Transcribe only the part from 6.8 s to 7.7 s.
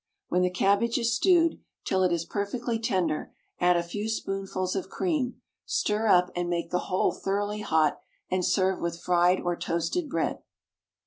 whole thoroughly